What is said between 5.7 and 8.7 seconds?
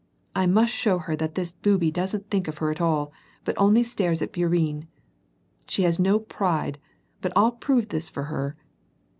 has no pride, but I'll prove this for her."